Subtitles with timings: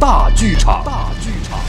[0.00, 0.82] 大剧场。
[0.82, 1.60] 大剧场。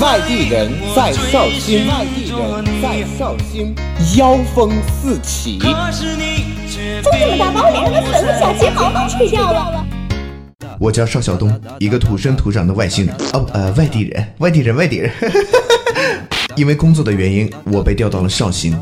[0.00, 3.72] 外地人在绍兴，外地人在绍兴，
[4.16, 5.60] 妖风四起。
[5.60, 5.68] 就
[7.12, 9.86] 这么大包，连人的粉和假睫毛都吹掉了。
[10.80, 15.12] 我叫邵晓东，一个土生土长的外星人，哦呃外地人，外地人，外地人。
[16.56, 18.76] 因为工作的原因，我被调到了绍兴。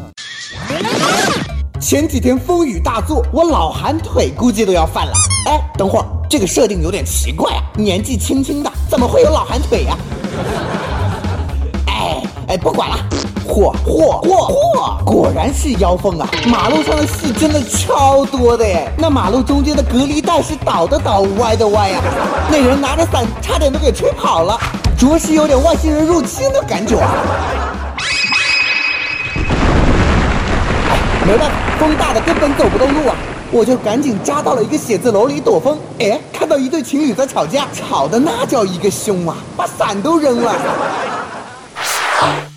[1.85, 5.13] 前几天风雨大作，我老寒腿估计都要犯了。
[5.49, 7.61] 哎，等会儿，这个设定有点奇怪啊！
[7.75, 9.95] 年纪轻轻的，怎么会有老寒腿呀、
[11.87, 12.97] 哎哎，不管了，
[13.47, 16.27] 嚯嚯嚯嚯，果然是妖风啊！
[16.47, 22.01] 马路上的戏真的超多的耶，那马路中间的隔离带是倒的倒，歪的歪呀、
[22.51, 24.59] 那人拿着伞，差点都给吹跑了，
[24.97, 27.13] 着实有点外星人入侵的感觉啊！
[31.27, 33.17] 没办法，风大的根本走不动路啊！
[33.51, 35.79] 我就赶紧扎到了一个写字楼里躲风。
[35.99, 40.55] 哎，看到一对情侣在吵架，吵的那叫一个凶啊，把伞都扔了。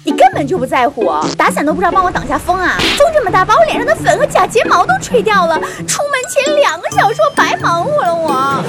[0.03, 2.77] 你根本就不在乎我，打伞都不知道帮我挡下风啊！
[2.79, 5.59] 风这么大，把我脸上的粉和假睫毛都吹掉了。
[5.59, 8.63] 出门前两个小时我白忙活了我。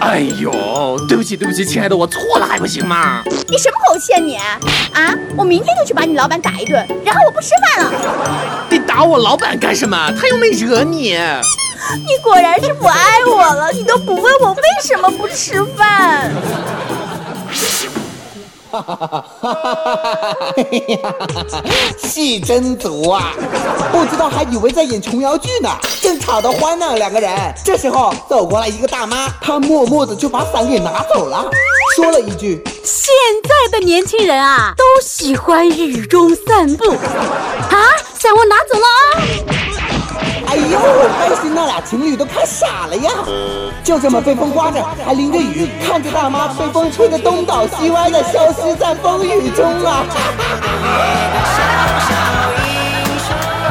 [0.00, 0.50] 哎呦，
[1.06, 3.22] 对不起对不起，亲爱的，我错了还不行吗？
[3.48, 4.36] 你什么口气啊你？
[4.36, 5.14] 啊！
[5.36, 7.92] 我明天就去把你老板打一顿，然后我不吃饭了。
[9.10, 10.12] 我老板干什么？
[10.16, 11.18] 他又没惹你。
[12.06, 16.30] 你果然是不爱我了，你都不问我为什么不吃饭。
[18.70, 19.16] 哈哈哈
[21.98, 23.32] 戏真足啊！
[23.90, 25.68] 不知道还以为在演琼瑶剧呢，
[26.00, 27.36] 正吵得欢呢两个人。
[27.64, 31.50] 这时候走过来一个大妈，她默默的就把伞给拿走了，
[31.96, 36.92] 说了一句现在的年轻人啊，都喜欢雨中散步。
[36.92, 37.76] 啊，
[38.20, 38.86] 伞我拿走了啊
[40.46, 40.78] ！：“哎呦，
[41.18, 43.10] 担心那俩情侣都看傻了呀！”
[43.82, 50.04] 就这么被风刮着，还淋着雨，看着大妈被风吹得东倒西歪的消失在风雨中啊！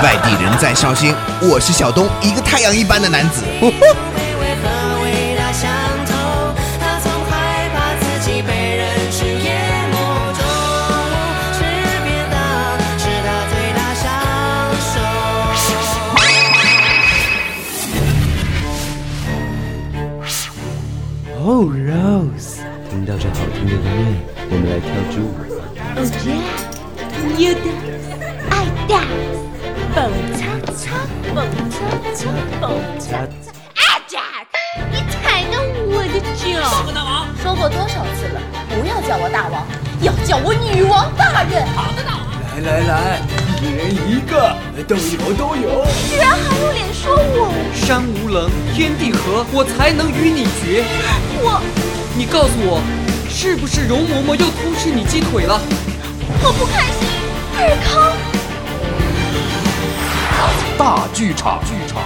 [0.01, 3.43] 外地人在绍兴，我是小东，一个太阳一般的男子。
[21.41, 23.87] 哦、Rose，听到这好听的音乐，
[24.51, 25.31] 我们来跳支舞。
[27.39, 28.11] You dance,
[28.51, 29.39] I dance，
[29.95, 29.97] 蹦
[30.35, 30.43] 擦
[30.75, 30.99] 擦，
[31.33, 31.79] 蹦擦
[32.13, 32.27] 擦，
[32.59, 33.55] 蹦擦擦。
[33.73, 34.51] 啊，Jack，
[34.91, 36.59] 你踩到我的脚！
[36.93, 39.65] 大王，说过多少次了，不要叫我大王，
[40.01, 41.65] 要叫我女王大人。
[41.73, 43.21] 好的，大王来来来，
[43.61, 44.53] 一人一个，
[44.85, 45.85] 都有都有。
[46.09, 46.88] 居然还有脸？
[47.89, 50.85] 山无棱，天地合，我才能与你绝。
[51.41, 51.59] 我
[52.15, 52.83] 你告诉我，
[53.27, 55.59] 是不是容嬷嬷又偷吃你鸡腿了？
[56.43, 57.09] 我不开心，
[57.57, 58.13] 尔康。
[60.77, 61.63] 大剧场。
[61.65, 62.03] 剧场。